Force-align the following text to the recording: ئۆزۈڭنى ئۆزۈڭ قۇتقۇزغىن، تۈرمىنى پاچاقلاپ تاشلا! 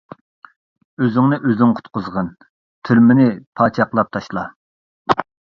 ئۆزۈڭنى 1.03 1.37
ئۆزۈڭ 1.49 1.75
قۇتقۇزغىن، 1.79 2.31
تۈرمىنى 2.89 3.29
پاچاقلاپ 3.61 4.13
تاشلا! 4.19 4.49